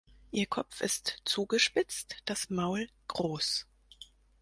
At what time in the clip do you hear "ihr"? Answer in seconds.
0.31-0.47